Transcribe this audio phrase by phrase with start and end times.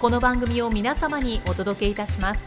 [0.00, 2.40] この番組を皆様にお届けいたします。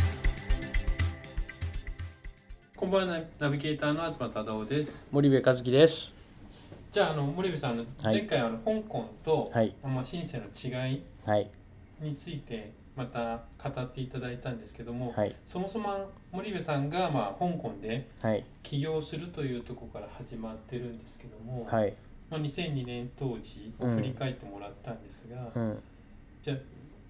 [2.76, 5.08] こんばんはナビゲーターの東忠夫です。
[5.12, 6.16] 森部和樹です。
[6.92, 9.76] じゃああの森部さん前回あの香港と、はい。
[9.84, 11.48] まあ、シンセの違いはい。
[12.02, 15.36] についてまた語っていただいたんですけども、はい。
[15.46, 18.44] そもそも森部さんが、まあ、香港ではい。
[18.64, 21.94] 起業するというところから始まってるんですけども、はい。
[22.32, 25.84] まあ、2002年当時を振り返ってもらったんですが、うん。
[26.42, 26.58] じゃあ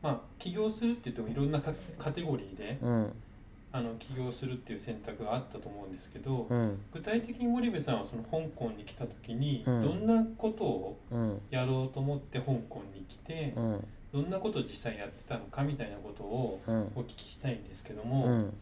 [0.03, 3.13] まあ起業するって言ってもいろんなカカテゴリーでうん。
[3.75, 6.79] あの起業するっていう選択があったと思うんですけど、うん。
[6.93, 9.81] 具体的に森部さんはその香港に来た時に、うん。
[9.81, 13.87] どんなことをうんやろうと思って香港に来て、うん。
[14.13, 16.91] どんなことを実際やってたのかみたいなことをうん。
[16.95, 18.53] お聞きしたいんですけども、うん。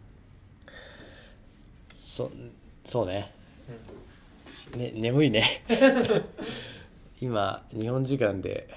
[1.97, 2.31] そ
[2.85, 3.33] そうね。
[4.77, 5.63] ね眠いね。
[7.19, 8.67] 今日本時間で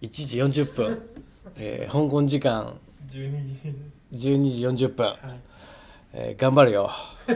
[0.00, 1.10] 1時40分、
[1.56, 2.78] えー香港時間
[3.10, 5.16] 12時です12時40分、はい。
[6.12, 6.90] えー頑張るよ、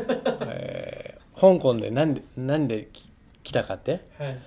[0.46, 3.08] えー香港でなんでなんでき
[3.42, 4.00] 来たかって？
[4.18, 4.38] はい。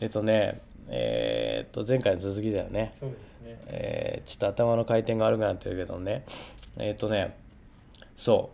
[0.00, 2.92] えっとねえーっと前回の続きだよね。
[2.98, 3.60] そうですね。
[3.66, 6.24] えーちょっと頭の回転が悪くなってるけどね。
[6.76, 7.36] えっ、とね
[8.16, 8.50] そ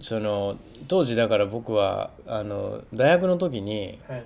[0.00, 0.04] う。
[0.04, 0.56] その
[0.88, 4.24] 当時だから僕はあの大学の時にはい。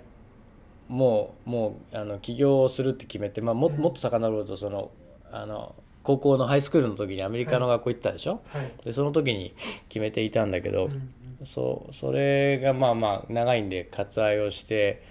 [0.89, 4.91] もうもうあの起業をするって決めて、まあ、もうんもっと遡るとその
[5.33, 8.73] あの高校のハイスクールの時にアメリカの学校行ったでしょ、はい。
[8.85, 9.55] でその時に
[9.89, 15.03] 決めていたんだけど、うんそうそれがまあまあ長いんで割愛をして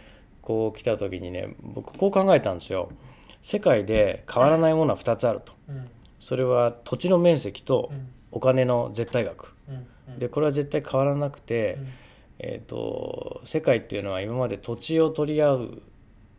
[0.44, 2.92] こう来た時にね僕こう考えたんですよ。
[3.42, 5.54] 世界で変わらないものは2つあると。
[5.68, 5.90] うん。
[6.20, 9.54] それは土地の面積とうんお金の絶対額。
[9.68, 9.88] うん。
[10.10, 10.20] うん。
[10.20, 11.88] でこれは絶対変わらなくて、うん。
[12.40, 15.82] えー、と世界っていうのは今まで土地を取り合う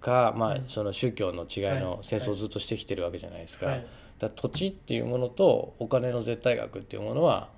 [0.00, 1.81] か、まあうん、その宗教の違いはい。
[1.81, 3.87] の戦争をずっとしてきてるわけじゃないですか,、はい。
[4.19, 7.49] だ土地っていうものとお金の絶対額っていうものは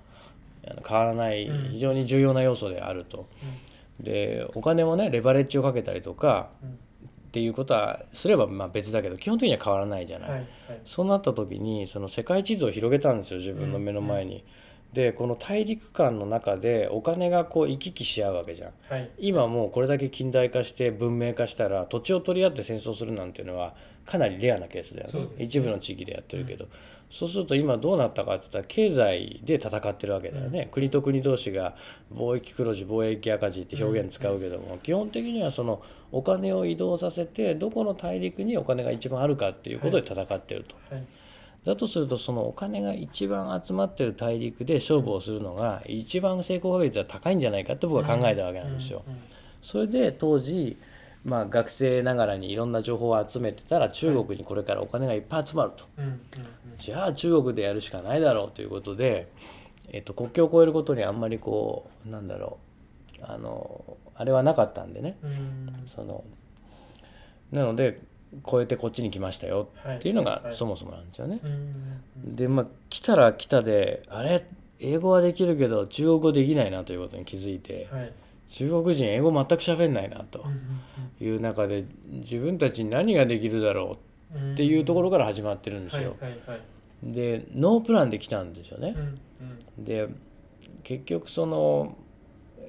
[0.87, 1.71] 変わらないうん。
[1.71, 3.27] 非常に重要な要素であると。
[3.99, 6.69] でお金もねレバレッジをかけたりとかうん。
[6.69, 6.73] っ
[7.33, 10.29] ていうことはすればまあ別だけど基本的には変わらないじゃない。
[10.29, 10.39] はい。
[10.39, 10.47] はい。
[10.85, 14.43] そうなった時にその世界地図を広げたんですよ自分の目の前に。
[14.93, 18.71] でこの大陸間の中でお金がこう行き来し合うわけじゃん。
[18.89, 19.09] はい。
[19.17, 25.19] 今もうこれだけ近代化して文明化したら土地を取り合って戦争するなんていうのはかなりレアなケースだよね。
[25.19, 25.27] ね。
[25.39, 26.67] 一部の地域でやってるけど、
[27.09, 31.75] そうすると今どうなったかって言ったら経済で戦ってるわけだよね、国と国同士が
[32.13, 35.81] 貿易黒字貿易赤字って表現使うけども、基本的にはその
[36.11, 40.75] お金を移動させてどこの大陸にお金が一番あるかっていうことで戦ってると。
[40.93, 41.03] はい
[41.65, 49.03] だとするとそのお金が一番集まってる大陸で勝負をするのが一番成功確率は高いんじゃないかって僕は考えたわけなんですよ。
[49.61, 50.77] それで当時、
[51.23, 55.85] まあ、学生ながらにいろんな情報を集めてたら中国にこれからお金がいっぱい集まると。
[56.77, 59.31] じゃあ中国でやるしかないだろうということで、
[59.89, 62.57] えっと、国境を越えることにあんまりこうなんだろ
[63.21, 65.17] うあのあれはなかったんでね
[65.85, 66.25] その
[67.51, 68.01] なので
[68.47, 69.97] 越えてこっちに来ましたよはい。
[69.97, 71.39] っていうのがはいそもそもなんですよね。
[72.23, 74.45] でまあ来たら来たであれ
[74.79, 78.13] 英語はできるけど中国語できないなということに気づいてはい。
[78.49, 80.45] 中国人英語全く喋んないなと
[81.19, 83.97] いう中で自分たちに何ができるだろ
[84.35, 86.15] うっていうところから始まってるんですよ。
[87.01, 88.95] でノープランで来たんですよね。
[89.77, 89.81] う。
[89.81, 89.85] ん。
[89.85, 90.07] で
[90.83, 91.97] 結局その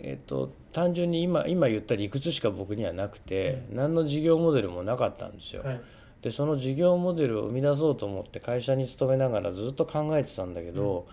[0.06, 5.62] えっと単純に今今言った理屈しか僕にはなくて、何の事業モデルもなかったんですよ。
[5.64, 5.80] うんはい。
[6.22, 11.06] でその事業モデルを生み出そうと思って会社に勤めながらずっと考えてたんだけど、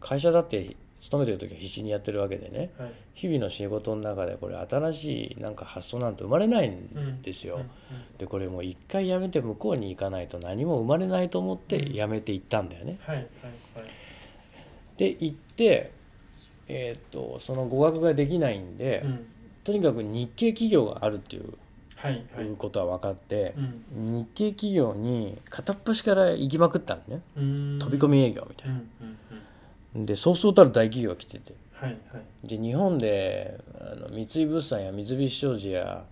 [0.00, 2.92] 会社だって勤めてる時は必死にやってるわけでねはい。
[3.14, 7.60] 日々の仕事の中でこれ新しいなんか発想なんて生まれないんですよ。
[8.18, 12.98] でこれもう一回辞めて向こうに行かないと何も生まれないと思って辞めていったんだよね。
[13.06, 13.16] はい。
[13.16, 13.24] はい。
[13.24, 13.34] はい。
[14.96, 15.92] で行って、
[16.68, 19.26] えー、とその語学ができないんで、うん。
[19.64, 21.54] とにかく日系企業があるっていう
[21.96, 22.46] はいはい。
[22.56, 23.54] ことは分かって
[23.94, 24.06] う、ん。
[24.06, 27.22] 日系企業に片っ端から行きまくったんね。
[27.36, 27.78] うん。
[27.78, 29.16] 飛び込み営業みたいうんうん
[29.96, 30.00] うん。
[30.02, 30.06] な。
[30.06, 31.54] でそうそうたる大企業が来てて。
[31.72, 32.48] はいはい。
[32.48, 36.04] で日本であの三井物産や三菱商事や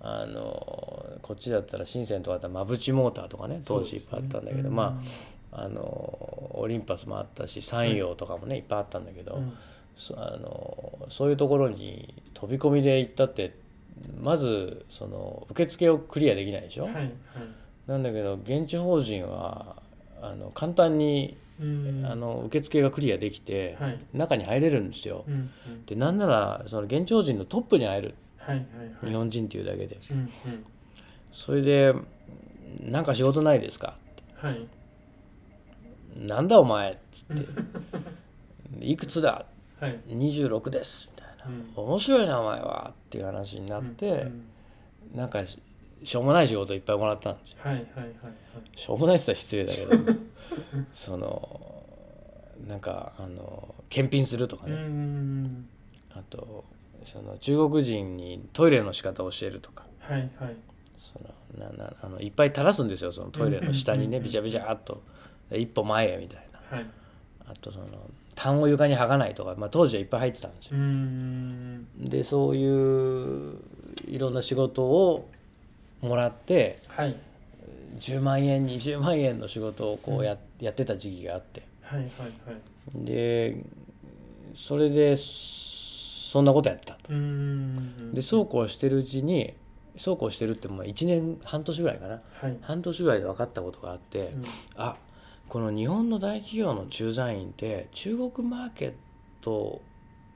[0.00, 5.00] あのこっちだったら深センとかだったら馬淵モーターとかね当時いっぱいあったんだけど、ま
[5.52, 9.52] ああのオリンパスもあったし山陽とかもねいっぱいあったんだけど、うん
[9.96, 13.54] そあのそういうところに飛び込みで行ったって
[14.20, 17.12] まずその受付をクリアできないでしょ、はいはい。
[17.86, 19.76] なんだけど現地法人は
[20.20, 22.04] あの簡単にうん。
[22.04, 23.98] あの受付がクリアできて、はい。
[24.12, 25.24] 中に入れるんですよ。
[25.28, 25.36] うんう
[25.70, 25.86] ん。
[25.86, 28.14] でなんならその現地法人のトップに会える。
[28.38, 28.66] はいはい
[29.02, 29.08] はい。
[29.08, 29.96] 日本人っていうだけで。
[30.10, 30.28] うんうん。
[31.30, 31.94] それで
[32.82, 33.96] 「なんか仕事ないですか?」
[34.34, 34.66] はい。
[36.18, 37.44] なんだお前」っつって
[38.84, 39.46] 「いくつだ?
[39.84, 41.44] はい」「26です」みたいな。
[41.46, 44.44] うん「面白いなお前は」っていう話になって、うん
[45.14, 45.58] なんかし
[46.02, 47.58] しょうもない仕事いっぱいもらったんですよ。
[47.62, 48.14] はいはいはいはい。
[48.78, 50.18] しょうもないって言ったら失礼だけど
[50.92, 51.60] その
[52.66, 55.68] なんかあの検品するとかうね、ん
[56.10, 56.64] あと
[57.04, 59.86] その中国人にトイレの仕方を教えるとか。
[60.00, 60.56] はいはい。
[60.96, 63.12] そのななあのいっぱい垂らすんですよ。
[63.12, 64.24] そのトイレの下にねうん。
[64.24, 65.02] ビチャビチャっと。
[65.50, 66.76] で一歩前へみたいな。
[66.76, 66.86] はい。
[67.46, 67.86] あとその
[68.34, 73.58] 痰を床に吐かないとか、まあ、当時はいっぱい入ってたんですうよんでそういう
[74.08, 75.28] いろんな仕事を
[76.00, 77.16] もらってはい。
[77.98, 81.62] 10万円20万円の仕事をこうや,、やってた時期があって。
[81.82, 82.24] はいはいは
[83.02, 83.04] い。
[83.04, 83.56] で
[84.54, 87.00] それでそんなことやってたと。
[87.10, 89.54] うんでそうこうしてるうちに
[89.96, 92.20] そうこうしてるってまあ1年半年ぐらいかな。
[92.40, 92.56] はい。
[92.62, 94.44] 半年ぐらいで分かったことがあって、うん。
[94.76, 94.96] あ
[95.48, 98.92] この日本の大企業の駐在員って中国マーケッ
[99.40, 99.80] ト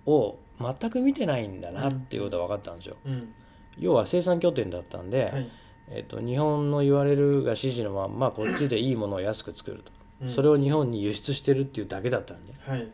[0.06, 2.96] を全く見てないんだなっていうことが分かったんですよ。
[3.05, 3.34] うん。
[3.78, 5.50] 要は生産拠点だったんで、はい。
[5.90, 10.31] えっと、日本の言われるが指示のまんまこっちでいいものを安く作ると、うん。
[10.31, 12.88] それを日本に輸出してるっていうだけだったんではいはい。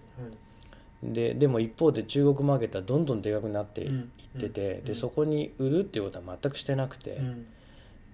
[1.03, 4.85] ででも一方で中国マーケットはどんどんでかくなっていうんってて、うん。
[4.85, 7.13] でそこに売るっていうことは全くしてなくて。
[7.13, 7.47] うん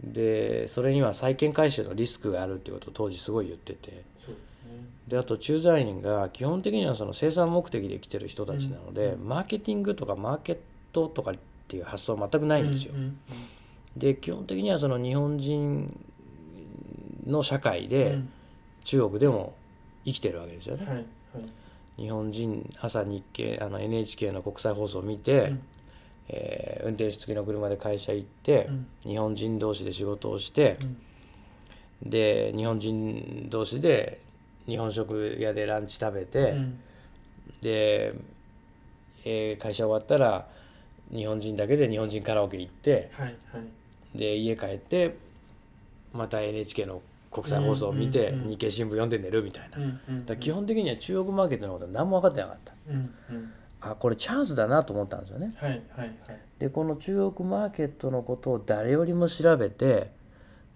[0.02, 4.04] でそれには債権回収のリスクがあるっていうことを当時すごい言ってて。
[4.16, 4.88] そうですね。
[5.08, 10.58] であと駐在員が基本的にはその生産目的で来てる人たちなので、うんマーケティングとかマーケッ
[10.92, 11.34] トとかっ
[11.68, 12.94] ていう発想は全くないんですよ。
[12.94, 13.18] うん
[13.96, 15.98] で基本的にはその日本人
[17.26, 18.28] の社会うんでうん。
[18.84, 19.54] 中国でも
[20.06, 20.86] 生きてるわけですよね。
[20.86, 21.04] はいはい。
[21.96, 25.62] 日本人朝日経あの NHK の国際放送を見て、うん
[26.32, 28.86] えー運転手付きの車で会社行って、うん。
[29.02, 30.78] 日本人同士で仕事をして、
[32.02, 32.10] うん。
[32.10, 34.20] で日本人同士で
[34.66, 36.80] 日本食屋でランチ食べて、うん。
[37.60, 38.14] で、
[39.24, 40.46] えー会社終わったら
[41.12, 43.58] 日本人だけで日本人カラオケ行ってはいは
[44.14, 44.18] い。
[44.18, 45.16] で家帰って
[46.12, 49.78] また NHK の国際放送を見て、日経新聞読んで寝るみたいな、
[50.26, 52.74] だ基本的には中国マーケットのことは何も分かってなかった。
[52.88, 52.98] うんう
[53.34, 55.52] んあこれチャンスだなと思ったんですよね。
[55.56, 56.14] はいはいはい。
[56.58, 60.10] でこの中国マーケットのことを誰よりも調べて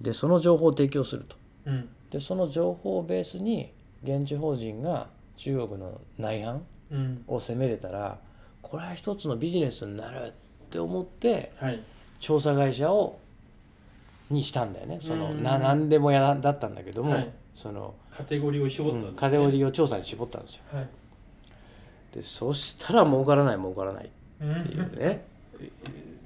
[0.00, 1.36] でその情報を提供すると。
[1.66, 1.88] うん。
[2.10, 3.72] でその情報をベースに
[4.02, 7.24] 現地法人が中国の内犯うん。
[7.26, 8.18] を攻めれたら
[8.62, 10.32] これは一つのビジネスになるっ
[10.70, 11.82] て思ってはい。
[12.20, 13.18] 調査会社を
[14.30, 14.98] にしたんだよね。
[15.02, 15.42] そのうん。
[15.42, 17.30] な何でもやだったんだけども、はい。
[17.54, 19.10] その、カテゴリーを絞ったんですね。
[19.10, 20.62] うんカテゴリーを調査に絞ったんですよ。
[20.72, 20.88] はい
[22.14, 25.24] でそしたら儲からない儲からないうんっていうね。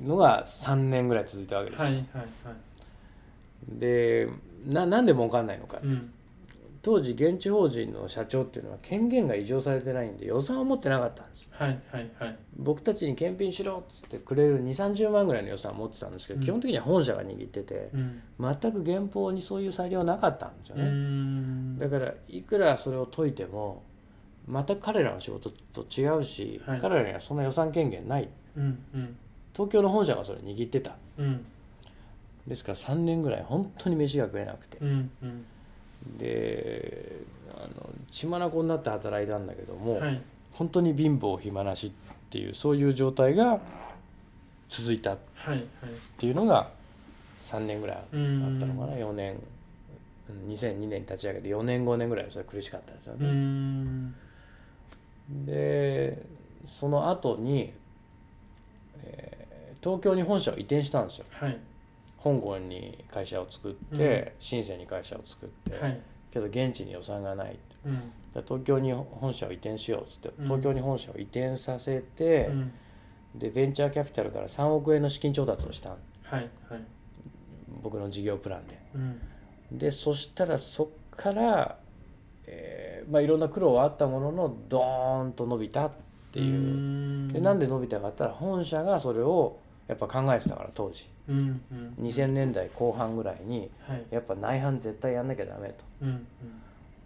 [0.05, 1.81] のが3年ぐらい続いたわけです。
[1.81, 2.05] よ、はいはい
[2.45, 3.79] はい。
[3.79, 4.29] で
[4.65, 6.13] ななんで儲かんないのか、うん。
[6.83, 11.49] 当時現地法人の社長っていうのは権限が移譲されてないんで予算を持ってなかったんですよ。
[11.53, 12.37] はいはいはい。
[12.57, 16.45] 僕たちに検品しろっつってくれる2 3 0万ぐらいの予算を持ってたんですけど、うん。
[16.45, 18.23] 基本的には本社が握っててうん。
[18.39, 21.79] 全く原稿にそういう裁量はなかったんですようね、ん。
[21.79, 23.83] だからいくらそれを解いても
[24.51, 26.81] 全く彼らの仕事と違うし、はい。
[26.81, 28.29] 彼らにはそんな予算権限ない。
[28.57, 29.17] うんうん。
[29.53, 30.93] 東京の本社がそれ握ってた。
[31.19, 31.45] うん。
[32.47, 34.79] ですから3年ぐらい本当に飯が食えなくて。
[34.81, 35.45] うんうん。
[36.17, 37.17] で
[37.57, 40.21] あの血眼になって働いたんだけども、はい。
[40.53, 41.91] 本当に貧乏暇なしっ
[42.31, 43.61] ていうそういう状態が
[44.69, 45.65] 続いたっはいはい
[46.17, 46.31] てい。
[46.31, 46.71] うのが
[47.43, 48.93] 3年ぐらいあったうんのかな。
[48.97, 49.35] 4年
[50.31, 54.13] うん2002年に立ち上げて4年5年ぐらいそれ苦しかったですようね。
[55.33, 56.27] んで
[56.67, 57.73] その後に、
[59.05, 59.39] えー
[59.83, 61.25] 東京に本社を移転したんですよ。
[61.31, 61.59] はい。
[62.23, 66.01] 香港に会社を作って、深センに会社を作って、はい。
[66.33, 68.13] けど現地に予算がないうん。
[68.47, 70.45] 東京に本社を移転しようっつってうん。
[70.45, 72.73] 東京に本社を移転させて、うん。
[73.37, 76.51] でベンチャーキャピタルから3億円の資金調達をしたはいはい。
[77.83, 78.81] 僕の事業プランで。
[78.95, 79.79] うん。
[79.79, 81.79] でそしたらそっから、
[82.51, 85.91] えーまあ、いろんな苦労はあったもののドーンと伸びたっ
[86.33, 87.33] ていう。
[87.33, 91.09] でなんで伸びたかったら本社がそれをやっぱ考えてたから当時。
[91.29, 91.95] うんうん。
[91.99, 94.05] 2000年代後半ぐらいにはい。
[94.11, 95.85] やっぱ内販絶対やんなきゃダメと。
[96.03, 96.27] うん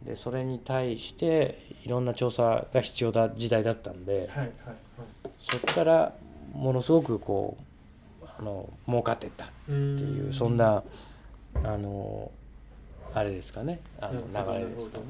[0.04, 4.48] でそれに対していろんな調査が必要な時代だったんではいはいはい。
[5.40, 6.12] そこから
[6.52, 7.56] ものすごくこ
[8.20, 10.82] うあの儲かってったっっていていうそんな
[11.62, 12.32] あの
[13.14, 13.80] あれですかね。
[14.00, 14.20] あの
[14.58, 15.04] 流れですかね。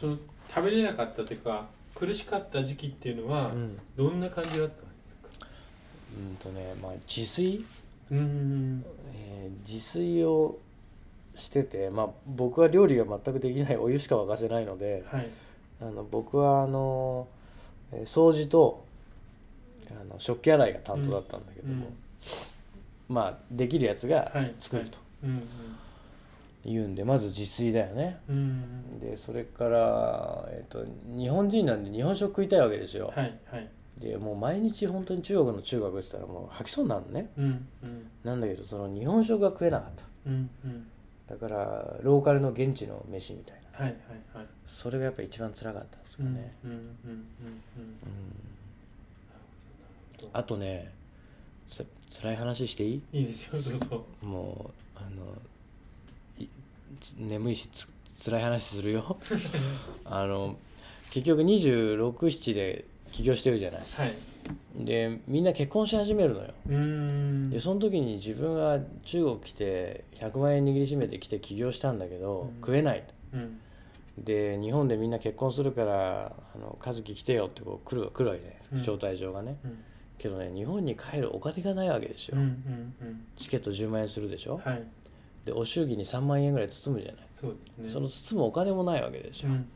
[0.00, 3.78] その食べれなかったというか苦しかった時期っていうのはうん。
[3.96, 4.72] どんな感じだったんで
[5.08, 5.46] すか？
[6.18, 7.64] うんとねまあ自炊？
[8.10, 10.58] うんえー自炊を
[11.34, 15.28] してて、まあ、僕は料理が全くできないお湯しか沸かせないのではい。
[15.80, 17.26] あの僕はあの、
[17.92, 18.84] えー掃除と
[19.90, 21.86] あの食器洗いが担当だったんだけども、
[23.08, 24.54] まあできるやつがはい。
[24.58, 24.98] 作ると。
[25.24, 25.42] うん
[26.64, 28.18] いうんで、まず自炊だよね。
[28.28, 33.12] うんうんでそれから、えー、と日本人なんで日本食食いたいわけですよ。
[33.14, 37.30] はいはいでもう毎日本当に中国の中学って言ったらもう吐きそうになるのね。
[37.36, 40.04] うんうんなんだけどその日本食が食えなかった。
[40.26, 40.86] うんうん
[41.28, 43.78] だからローカルの現地の飯みたいな。
[43.78, 43.92] はいは
[44.34, 47.18] いはいそれがやっぱ一番辛かったですかうんね、うんうんうんうん
[50.32, 50.90] あとね
[51.66, 51.84] つ
[52.20, 53.20] 辛い話していい？
[53.20, 55.34] いいですよどうぞもうあの
[57.18, 57.88] 眠いしつ
[58.24, 59.18] 辛い話するよ。
[60.04, 60.56] あの
[61.10, 63.80] 結局267で起業してるじゃない。
[63.92, 64.14] はい。
[64.84, 66.48] でみんな結婚し始めるのよ。
[66.68, 67.50] うーん。
[67.50, 72.60] でその時に自分が中国来て100万円握りしめて来て起業したんだけど、うん。
[72.60, 73.38] 食えないと。
[73.38, 73.60] うん。
[74.18, 78.78] で日本でみんな結婚するから「あの和樹来てよ」ってこう来る来るわけねうん。
[78.80, 79.78] 招待状がね、うん。
[80.18, 82.48] けどね日本に帰るお金がないわけですよ、うんうん
[83.08, 83.26] うん。
[83.36, 84.82] チケット10万円するでしょ、はい
[85.44, 87.88] でお祝儀に3万円ぐらい包むじゃない、そうですね。
[87.88, 89.68] その包むお金もないわけですよ、うん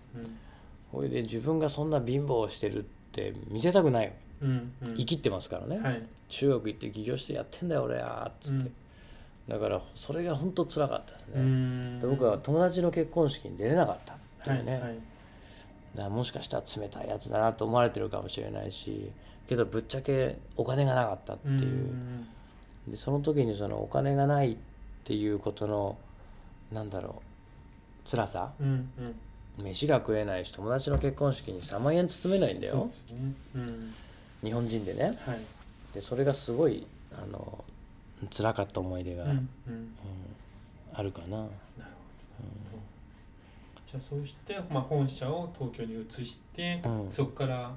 [0.93, 4.95] ほいで自分がそんな貧乏してるって見せたくないうんうんうん。
[4.97, 6.03] 生きってますからね、はい。
[6.29, 8.73] 中国行って起業してやってんだよ俺やっつって、うん。
[9.49, 14.89] だからそれが本当辛かったですうね、僕は友達の結婚式に出れなかったっていうね、はいは
[16.09, 16.11] い。
[16.11, 19.11] もしかしたら冷たいやつだなと思われてるかもしれないし
[19.49, 22.27] けどぶっちゃけお金がなかったっていう、ん
[22.87, 24.57] でその時にそのお金がないっ
[25.07, 25.97] ていうことの
[26.73, 27.23] なんだろ
[28.05, 28.51] う辛さ？
[28.59, 28.91] うん
[29.59, 29.65] うん。
[29.65, 32.91] 飯が食えないし友達の結婚式に3万円包めないんだよ。
[33.11, 33.33] ね。
[33.55, 33.95] うん。
[34.43, 35.05] 日本人でね。
[35.05, 35.15] はい。
[35.95, 37.65] でそれがすごいあの
[38.31, 39.37] 辛かった思い出が、うんうん。
[39.37, 39.37] う
[39.77, 39.97] ん
[40.93, 41.29] あるかな。
[41.29, 41.53] なるほど。
[43.87, 47.11] じゃあそうして、まあ、本社を東京に移して、うん。
[47.11, 47.73] そこから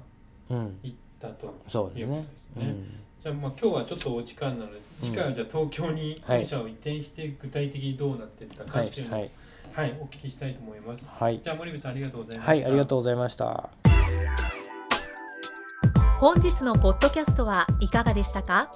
[0.48, 0.78] うん。
[0.82, 2.16] 行ったとそうですね。
[2.16, 2.74] いうことですね。
[3.20, 9.30] うんじゃあまあ今日はちょっとお時間なので次回はじゃあ東京にはい本社を移転して具体的にどうなっていったかはいっていうのをはい
[9.72, 9.96] はい。
[10.00, 11.06] お聞きしたいと思います。
[11.08, 11.40] はい。
[11.40, 12.50] じゃあ森部さんありがとうございました。
[12.50, 13.70] はいありがとうございました。
[16.18, 18.68] 本日のポッドキャストはいかがでしたか？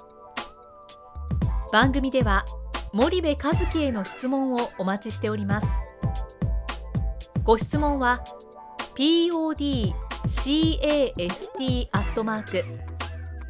[1.73, 2.45] 番組では
[2.93, 5.67] 森部和樹への質問をお待ちしております。
[7.43, 8.23] ご質問は
[8.95, 9.89] podcast
[11.91, 12.94] アットマーク